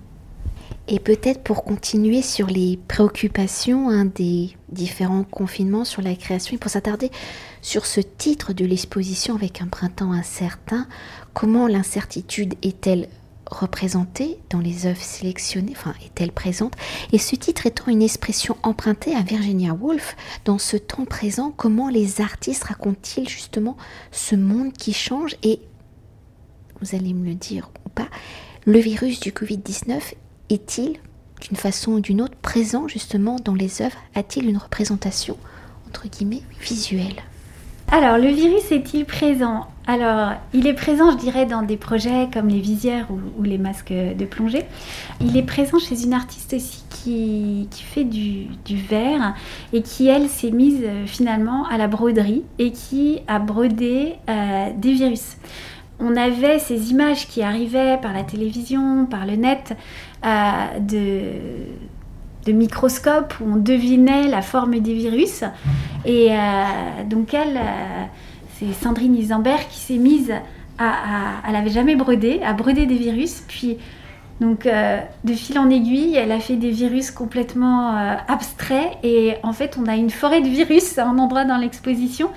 Et 0.88 1.00
peut-être 1.00 1.43
pour 1.43 1.63
continuer 1.63 2.21
sur 2.21 2.48
les 2.48 2.77
préoccupations 2.88 3.89
hein, 3.89 4.05
des 4.05 4.50
différents 4.69 5.24
confinements 5.24 5.86
sur 5.86 6.01
la 6.01 6.15
création, 6.15 6.55
et 6.55 6.57
pour 6.57 6.71
s'attarder 6.71 7.12
sur 7.62 7.86
ce 7.86 8.01
titre 8.01 8.51
de 8.51 8.65
l'exposition 8.65 9.36
avec 9.36 9.62
un 9.62 9.67
printemps 9.67 10.12
incertain, 10.12 10.88
comment 11.33 11.67
l'incertitude 11.67 12.55
est-elle 12.63 13.07
représentée 13.51 14.39
dans 14.50 14.60
les 14.60 14.86
œuvres 14.86 15.01
sélectionnées, 15.01 15.74
enfin 15.75 15.93
est-elle 16.03 16.31
présente? 16.31 16.74
Et 17.12 17.17
ce 17.17 17.36
titre 17.36 17.65
étant 17.67 17.91
une 17.91 18.01
expression 18.01 18.58
empruntée 18.63 19.15
à 19.15 19.22
Virginia 19.22 19.74
Woolf, 19.74 20.15
dans 20.46 20.58
ce 20.58 20.77
temps 20.77 21.05
présent, 21.05 21.53
comment 21.55 21.89
les 21.89 22.22
artistes 22.22 22.63
racontent-ils 22.63 23.29
justement 23.29 23.77
ce 24.12 24.36
monde 24.36 24.74
qui 24.74 24.93
change? 24.93 25.36
Et 25.43 25.60
vous 26.81 26.96
allez 26.96 27.13
me 27.13 27.25
le 27.25 27.36
dire 27.36 27.70
ou 27.86 27.89
pas, 27.89 28.08
le 28.65 28.79
virus 28.79 29.20
du 29.20 29.31
Covid-19 29.31 30.00
est-il 30.50 30.98
d'une 31.41 31.58
façon 31.58 31.93
ou 31.93 32.00
d'une 32.00 32.22
autre 32.22 32.38
présent 32.41 32.88
justement 32.88 33.36
dans 33.38 33.55
les 33.55 33.81
œuvres? 33.81 33.98
A-t-il 34.15 34.48
une 34.48 34.58
représentation 34.58 35.38
entre 35.88 36.08
guillemets 36.08 36.43
visuelle? 36.60 37.22
Alors, 37.91 38.17
le 38.17 38.29
virus 38.29 38.72
est-il 38.72 39.05
présent 39.05 39.67
Alors, 39.88 40.33
il 40.53 40.67
est 40.67 40.73
présent, 40.73 41.11
je 41.11 41.17
dirais, 41.17 41.45
dans 41.47 41.63
des 41.63 41.77
projets 41.77 42.29
comme 42.31 42.47
les 42.47 42.59
visières 42.59 43.07
ou, 43.09 43.43
les 43.43 43.57
masques 43.57 43.91
de 43.91 44.25
plongée. 44.25 44.63
Il 45.19 45.35
est 45.35 45.43
présent 45.43 45.79
chez 45.79 46.03
une 46.03 46.13
artiste 46.13 46.53
aussi 46.53 46.83
qui, 46.89 47.67
fait 47.71 48.03
du, 48.03 48.47
verre 48.89 49.33
et 49.73 49.81
qui, 49.81 50.07
elle, 50.07 50.29
s'est 50.29 50.51
mise 50.51 50.81
euh, 50.83 51.07
finalement 51.07 51.65
à 51.65 51.77
la 51.77 51.88
broderie 51.88 52.43
et 52.59 52.71
qui 52.71 53.21
a 53.27 53.39
brodé 53.39 54.13
euh, 54.29 54.69
des 54.77 54.93
virus. 54.93 55.38
on 56.00 56.15
avait 56.15 56.59
ces 56.59 56.91
images 56.91 57.27
qui 57.27 57.41
arrivaient 57.41 57.97
par 58.00 58.13
la 58.13 58.23
télévision, 58.23 59.07
par 59.07 59.25
le 59.25 59.35
net, 59.35 59.75
de, 60.23 61.21
de 62.45 62.51
microscopes 62.51 63.33
où 63.41 63.53
on 63.53 63.55
devinait 63.55 64.27
la 64.27 64.43
forme 64.43 64.79
des 64.79 64.93
virus. 64.93 65.43
Et 66.05 66.29
donc 67.07 67.33
elle, 67.33 67.59
c'est 68.61 68.73
Sandrine 68.73 69.15
Isambert 69.15 69.67
qui 69.69 69.79
s'est 69.79 69.97
mise 69.97 70.31
à, 70.77 71.41
elle 71.47 71.53
n'avait 71.53 71.69
jamais 71.69 71.95
brodé, 71.95 72.41
à 72.43 72.53
broder 72.53 72.85
des 72.85 72.95
virus, 72.95 73.43
puis 73.47 73.77
donc, 74.39 74.65
euh, 74.65 74.99
de 75.23 75.33
fil 75.33 75.59
en 75.59 75.69
aiguille, 75.69 76.15
elle 76.15 76.31
a 76.31 76.39
fait 76.39 76.55
des 76.55 76.71
virus 76.71 77.11
complètement 77.11 77.95
euh, 77.95 78.15
abstraits. 78.27 78.97
Et 79.03 79.35
en 79.43 79.53
fait, 79.53 79.77
on 79.79 79.85
a 79.85 79.95
une 79.95 80.09
forêt 80.09 80.41
de 80.41 80.47
virus 80.47 80.97
à 80.97 81.07
un 81.07 81.19
endroit 81.19 81.45
dans 81.45 81.57
l'exposition. 81.57 82.31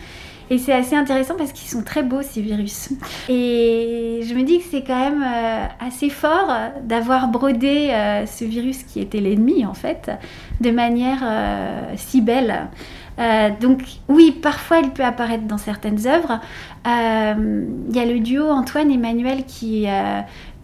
Et 0.50 0.58
c'est 0.58 0.74
assez 0.74 0.94
intéressant 0.94 1.34
parce 1.38 1.52
qu'ils 1.52 1.70
sont 1.70 1.82
très 1.82 2.02
beaux, 2.02 2.20
ces 2.20 2.42
virus. 2.42 2.90
Et 3.30 4.20
je 4.22 4.34
me 4.34 4.42
dis 4.42 4.58
que 4.58 4.64
c'est 4.70 4.84
quand 4.84 4.98
même 4.98 5.22
euh, 5.22 5.66
assez 5.80 6.10
fort 6.10 6.54
d'avoir 6.82 7.28
brodé 7.28 7.88
ce 8.26 8.44
virus 8.44 8.82
qui 8.82 9.00
était 9.00 9.20
l'ennemi, 9.20 9.64
en 9.64 9.72
fait, 9.72 10.10
de 10.60 10.70
manière 10.70 11.24
si 11.96 12.20
belle. 12.20 12.68
Donc 13.60 13.82
oui, 14.08 14.32
parfois 14.32 14.78
il 14.78 14.90
peut 14.90 15.04
apparaître 15.04 15.44
dans 15.44 15.58
certaines 15.58 16.06
œuvres. 16.06 16.40
Il 16.84 17.96
y 17.96 17.98
a 17.98 18.04
le 18.04 18.20
duo 18.20 18.48
Antoine-Emmanuel 18.48 19.44
qui 19.46 19.86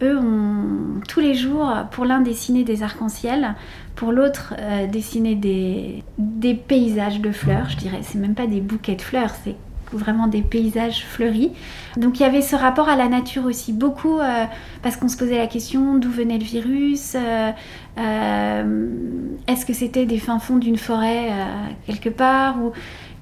eux 0.03 0.17
ont 0.17 1.01
tous 1.07 1.19
les 1.19 1.33
jours, 1.35 1.71
pour 1.91 2.05
l'un 2.05 2.21
dessiné 2.21 2.63
des 2.63 2.83
arcs-en-ciel, 2.83 3.55
pour 3.95 4.11
l'autre 4.11 4.55
euh, 4.57 4.87
dessiné 4.87 5.35
des, 5.35 6.03
des 6.17 6.55
paysages 6.55 7.19
de 7.19 7.31
fleurs, 7.31 7.69
je 7.69 7.77
dirais. 7.77 7.99
C'est 8.01 8.17
même 8.17 8.35
pas 8.35 8.47
des 8.47 8.61
bouquets 8.61 8.95
de 8.95 9.01
fleurs, 9.01 9.31
c'est 9.43 9.55
vraiment 9.97 10.27
des 10.27 10.41
paysages 10.41 11.05
fleuris. 11.05 11.51
Donc 11.97 12.19
il 12.19 12.23
y 12.23 12.25
avait 12.25 12.41
ce 12.41 12.55
rapport 12.55 12.89
à 12.89 12.95
la 12.95 13.07
nature 13.07 13.45
aussi, 13.45 13.73
beaucoup 13.73 14.19
euh, 14.19 14.45
parce 14.81 14.95
qu'on 14.95 15.07
se 15.07 15.17
posait 15.17 15.37
la 15.37 15.47
question 15.47 15.97
d'où 15.97 16.09
venait 16.09 16.37
le 16.37 16.43
virus, 16.43 17.15
euh, 17.15 17.51
est-ce 19.47 19.65
que 19.65 19.73
c'était 19.73 20.05
des 20.05 20.19
fins 20.19 20.39
fonds 20.39 20.57
d'une 20.57 20.77
forêt 20.77 21.29
quelque 21.85 22.09
part. 22.09 22.55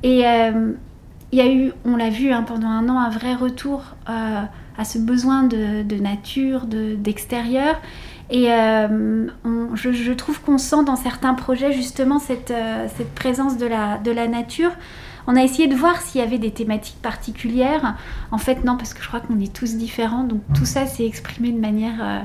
Et 0.04 0.20
il 0.20 1.38
y 1.38 1.42
a 1.42 1.52
eu, 1.52 1.72
on 1.86 1.96
l'a 1.96 2.10
vu 2.10 2.32
hein, 2.32 2.44
pendant 2.44 2.70
un 2.70 2.88
an, 2.90 3.00
un 3.00 3.10
vrai 3.10 3.34
retour 3.34 3.96
à 4.80 4.86
ce 4.86 4.98
besoin 4.98 5.44
de, 5.44 6.02
nature, 6.02 6.66
d'extérieur. 6.66 7.76
et 8.30 8.46
euh, 8.50 9.28
je, 9.74 10.14
trouve 10.14 10.40
qu'on 10.42 10.58
sent 10.58 10.86
dans 10.86 10.96
certains 10.96 11.34
projets 11.34 11.74
justement 11.74 12.18
cette, 12.18 12.52
euh, 12.52 12.88
cette 12.96 13.14
présence 13.14 13.58
de 13.58 13.66
la, 13.66 13.98
de 13.98 14.12
la 14.12 14.30
nature. 14.30 14.72
On 15.32 15.36
a 15.36 15.44
essayé 15.44 15.68
de 15.68 15.76
voir 15.76 16.02
s'il 16.02 16.22
y 16.22 16.24
avait 16.24 16.40
des 16.40 16.50
thématiques 16.50 17.00
particulières. 17.04 17.96
En 18.32 18.40
fait, 18.40 18.64
non, 18.64 18.76
parce 18.78 18.96
que 18.96 19.04
je 19.04 19.08
crois 19.08 19.20
qu'on 19.20 19.40
est 19.40 19.54
tous 19.54 19.76
différents. 19.76 20.24
Donc 20.24 20.42
tout 20.56 20.66
ça 20.66 20.88
s'est 20.88 21.06
exprimé 21.06 21.52
de 21.52 21.60
manière 21.60 22.00
euh, 22.02 22.20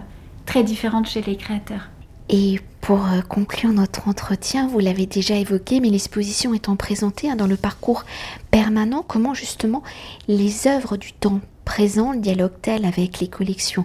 très 0.46 0.64
différente 0.64 1.06
chez 1.06 1.20
les 1.20 1.36
créateurs. 1.36 1.90
Et 2.30 2.60
pour 2.80 3.06
conclure 3.28 3.74
notre 3.74 4.08
entretien, 4.08 4.68
vous 4.68 4.78
l'avez 4.78 5.04
déjà 5.04 5.34
évoqué, 5.34 5.80
mais 5.80 5.90
l'exposition 5.90 6.54
étant 6.54 6.76
présentée 6.76 7.28
hein, 7.28 7.36
dans 7.36 7.46
le 7.46 7.58
parcours 7.58 8.06
permanent, 8.50 9.04
comment 9.06 9.34
justement 9.34 9.82
les 10.26 10.66
œuvres 10.66 10.96
du 10.96 11.12
temps 11.12 11.42
présent 11.66 12.14
dialogue-t-elle 12.14 12.86
avec 12.86 13.20
les 13.20 13.28
collections 13.28 13.84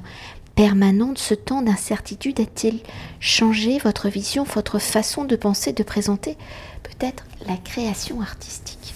permanentes? 0.56 1.18
Ce 1.18 1.34
temps 1.34 1.62
d'incertitude 1.62 2.40
a-t-il 2.40 2.80
changé 3.20 3.80
votre 3.80 4.08
vision, 4.08 4.46
votre 4.46 4.80
façon 4.80 5.26
de 5.26 5.36
penser, 5.36 5.74
de 5.74 5.84
présenter 5.84 6.38
peut-être 6.84 7.26
la 7.50 7.58
création 7.58 8.22
artistique? 8.22 8.94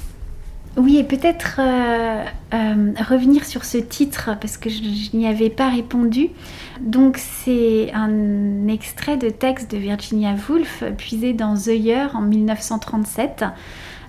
Oui, 0.75 0.97
et 0.97 1.03
peut-être 1.03 1.59
euh, 1.59 2.23
euh, 2.53 2.93
revenir 3.07 3.45
sur 3.45 3.63
ce 3.63 3.77
titre, 3.77 4.31
parce 4.41 4.57
que 4.57 4.71
je, 4.71 5.15
n'y 5.15 5.27
avais 5.27 5.51
pas 5.51 5.69
répondu. 5.69 6.29
Donc, 6.81 7.17
c'est 7.17 7.91
un 7.93 8.67
extrait 8.67 9.17
de 9.17 9.29
texte 9.29 9.69
de 9.69 9.77
Virginia 9.77 10.33
Woolf, 10.49 10.83
puisé 10.97 11.33
dans 11.33 11.55
The 11.55 11.67
Year 11.67 12.15
en 12.15 12.21
1937, 12.21 13.45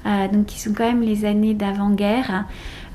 euh, 0.07 0.29
donc 0.29 0.47
qui 0.47 0.59
sont 0.59 0.73
quand 0.73 0.85
même 0.85 1.03
les 1.03 1.27
années 1.27 1.53
d'avant-guerre 1.53 2.47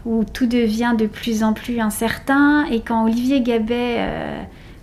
où 0.05 0.23
tout 0.23 0.47
devient 0.47 0.95
de 0.97 1.05
plus 1.05 1.43
en 1.43 1.53
plus 1.53 1.79
incertain. 1.79 2.65
Et 2.71 2.79
quand 2.79 3.03
Olivier 3.03 3.41
Gabet, 3.41 3.97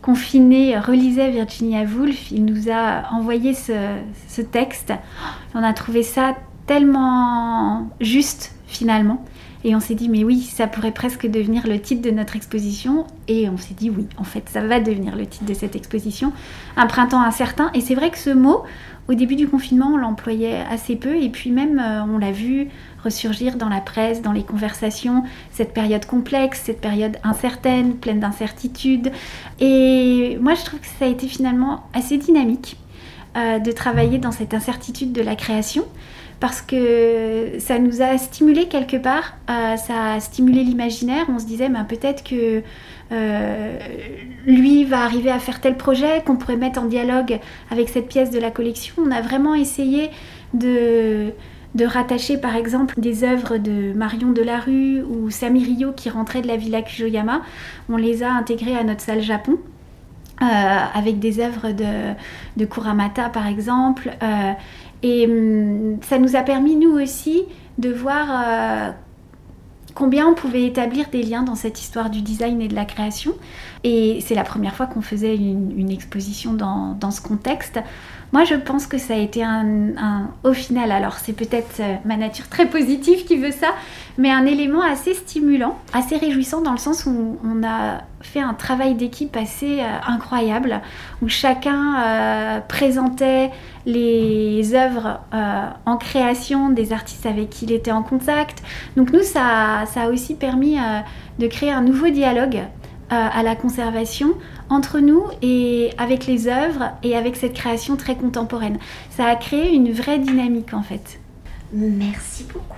confiné, 0.02 0.78
relisait 0.78 1.30
Virginia 1.30 1.82
Woolf, 1.82 2.30
il 2.30 2.44
nous 2.44 2.70
a 2.70 3.12
envoyé 3.12 3.54
ce, 3.54 4.42
texte. 4.42 4.92
On 5.54 5.62
a 5.62 5.72
trouvé 5.72 6.02
ça 6.02 6.36
tellement 6.66 7.88
juste 8.00 8.55
finalement. 8.66 9.24
Et 9.64 9.74
on 9.74 9.80
s'est 9.80 9.96
dit, 9.96 10.08
mais 10.08 10.22
oui, 10.22 10.42
ça 10.42 10.68
pourrait 10.68 10.92
presque 10.92 11.26
devenir 11.28 11.66
le 11.66 11.80
titre 11.80 12.00
de 12.00 12.12
notre 12.12 12.36
exposition. 12.36 13.04
Et 13.26 13.48
on 13.48 13.56
s'est 13.56 13.74
dit, 13.74 13.90
oui, 13.90 14.06
en 14.16 14.22
fait, 14.22 14.48
ça 14.48 14.60
va 14.60 14.78
devenir 14.78 15.16
le 15.16 15.26
titre 15.26 15.44
de 15.44 15.54
cette 15.54 15.74
exposition. 15.74 16.32
Un 16.76 16.86
printemps 16.86 17.20
incertain. 17.20 17.70
Et 17.74 17.80
c'est 17.80 17.96
vrai 17.96 18.10
que 18.10 18.18
ce 18.18 18.30
mot, 18.30 18.62
au 19.08 19.14
début 19.14 19.34
du 19.34 19.48
confinement, 19.48 19.90
on 19.94 19.96
l'employait 19.96 20.62
assez 20.70 20.94
peu. 20.94 21.16
Et 21.16 21.30
puis 21.30 21.50
même, 21.50 21.80
euh, 21.80 22.02
on 22.04 22.18
l'a 22.18 22.30
vu 22.30 22.68
ressurgir 23.02 23.56
dans 23.56 23.68
la 23.68 23.80
presse, 23.80 24.22
dans 24.22 24.30
les 24.30 24.44
conversations, 24.44 25.24
cette 25.50 25.74
période 25.74 26.06
complexe, 26.06 26.62
cette 26.64 26.80
période 26.80 27.16
incertaine, 27.24 27.96
pleine 27.96 28.20
d'incertitudes. 28.20 29.10
Et 29.58 30.38
moi, 30.40 30.54
je 30.54 30.64
trouve 30.64 30.78
que 30.78 30.86
ça 30.98 31.06
a 31.06 31.08
été 31.08 31.26
finalement 31.26 31.84
assez 31.92 32.18
dynamique 32.18 32.76
euh, 33.36 33.58
de 33.58 33.72
travailler 33.72 34.18
dans 34.18 34.32
cette 34.32 34.54
incertitude 34.54 35.12
de 35.12 35.22
la 35.22 35.34
création 35.34 35.84
parce 36.40 36.60
que 36.60 37.52
ça 37.58 37.78
nous 37.78 38.02
a 38.02 38.18
stimulé 38.18 38.68
quelque 38.68 38.96
part, 38.96 39.36
euh, 39.48 39.76
ça 39.76 40.12
a 40.12 40.20
stimulé 40.20 40.62
l'imaginaire. 40.64 41.26
On 41.28 41.38
se 41.38 41.46
disait, 41.46 41.68
ben, 41.68 41.84
peut-être 41.84 42.22
que 42.22 42.62
euh, 43.12 43.78
lui 44.46 44.84
va 44.84 45.02
arriver 45.02 45.30
à 45.30 45.38
faire 45.38 45.60
tel 45.60 45.76
projet 45.76 46.22
qu'on 46.26 46.36
pourrait 46.36 46.56
mettre 46.56 46.80
en 46.80 46.86
dialogue 46.86 47.38
avec 47.70 47.88
cette 47.88 48.08
pièce 48.08 48.30
de 48.30 48.38
la 48.38 48.50
collection. 48.50 48.94
On 48.98 49.10
a 49.10 49.20
vraiment 49.20 49.54
essayé 49.54 50.10
de 50.54 51.32
de 51.74 51.84
rattacher 51.84 52.38
par 52.38 52.56
exemple 52.56 52.98
des 52.98 53.22
œuvres 53.22 53.58
de 53.58 53.92
Marion 53.92 54.32
Delarue 54.32 55.02
ou 55.02 55.28
Sami 55.30 55.62
Rio 55.62 55.92
qui 55.92 56.08
rentraient 56.08 56.40
de 56.40 56.46
la 56.46 56.56
Villa 56.56 56.80
Kujoyama. 56.80 57.42
On 57.90 57.98
les 57.98 58.22
a 58.22 58.32
intégrées 58.32 58.74
à 58.74 58.82
notre 58.82 59.02
salle 59.02 59.20
Japon. 59.20 59.58
Euh, 60.42 60.44
avec 60.44 61.18
des 61.18 61.40
œuvres 61.40 61.70
de, 61.70 62.12
de 62.58 62.66
Kuramata 62.66 63.30
par 63.30 63.46
exemple. 63.46 64.10
Et 65.02 65.26
hum, 65.26 65.98
ça 66.02 66.18
nous 66.18 66.36
a 66.36 66.42
permis 66.42 66.76
nous 66.76 66.90
aussi 66.90 67.44
de 67.78 67.90
voir 67.90 68.26
euh, 68.30 68.90
combien 69.94 70.26
on 70.26 70.34
pouvait 70.34 70.64
établir 70.64 71.08
des 71.10 71.22
liens 71.22 71.42
dans 71.42 71.54
cette 71.54 71.80
histoire 71.80 72.10
du 72.10 72.22
design 72.22 72.60
et 72.60 72.68
de 72.68 72.74
la 72.74 72.84
création. 72.84 73.34
Et 73.84 74.18
c'est 74.24 74.34
la 74.34 74.44
première 74.44 74.74
fois 74.74 74.86
qu'on 74.86 75.02
faisait 75.02 75.36
une, 75.36 75.90
exposition 75.90 76.52
dans, 76.54 76.96
dans, 76.98 77.10
ce 77.10 77.20
contexte. 77.20 77.80
Moi, 78.36 78.44
je 78.44 78.54
pense 78.54 78.86
que 78.86 78.98
ça 78.98 79.14
a 79.14 79.16
été 79.16 79.42
un, 79.42 80.28
au 80.44 80.52
final, 80.52 80.92
alors 80.92 81.14
c'est 81.14 81.32
peut-être 81.32 81.80
euh, 81.80 81.94
ma 82.04 82.18
nature 82.18 82.50
très 82.50 82.66
positive 82.66 83.24
qui 83.24 83.38
veut 83.38 83.50
ça, 83.50 83.68
mais 84.18 84.30
un 84.30 84.44
élément 84.44 84.82
assez 84.82 85.14
stimulant, 85.14 85.78
assez 85.94 86.18
réjouissant 86.18 86.60
dans 86.60 86.72
le 86.72 86.76
sens 86.76 87.06
où 87.06 87.38
on 87.42 87.66
a 87.66 88.02
fait 88.20 88.42
un 88.42 88.52
travail 88.52 88.94
d'équipe 88.94 89.34
assez 89.38 89.80
euh, 89.80 89.84
incroyable, 90.06 90.82
où 91.22 91.28
chacun 91.30 91.96
euh, 91.98 92.60
présentait 92.60 93.52
les 93.86 94.74
œuvres 94.74 95.20
en 95.86 95.96
création 95.96 96.68
des 96.68 96.92
artistes 96.92 97.24
avec 97.24 97.48
qui 97.48 97.64
il 97.64 97.72
était 97.72 97.92
en 97.92 98.02
contact. 98.02 98.62
Donc 98.98 99.14
nous, 99.14 99.22
ça, 99.22 99.84
ça 99.86 100.02
a 100.02 100.08
aussi 100.10 100.34
permis 100.34 100.76
de 101.38 101.46
créer 101.46 101.70
un 101.72 101.80
nouveau 101.80 102.08
dialogue 102.08 102.58
à 103.08 103.44
la 103.44 103.54
conservation 103.54 104.34
entre 104.68 104.98
nous 105.00 105.24
et 105.42 105.90
avec 105.98 106.26
les 106.26 106.48
œuvres 106.48 106.92
et 107.02 107.16
avec 107.16 107.36
cette 107.36 107.54
création 107.54 107.96
très 107.96 108.16
contemporaine. 108.16 108.78
Ça 109.10 109.26
a 109.26 109.36
créé 109.36 109.74
une 109.74 109.92
vraie 109.92 110.18
dynamique 110.18 110.74
en 110.74 110.82
fait. 110.82 111.20
Merci 111.72 112.44
beaucoup. 112.44 112.76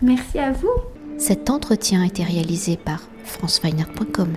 Merci 0.00 0.38
à 0.38 0.52
vous. 0.52 0.70
Cet 1.18 1.50
entretien 1.50 2.02
a 2.02 2.06
été 2.06 2.24
réalisé 2.24 2.76
par 2.76 3.00
franceweiner.com. 3.24 4.34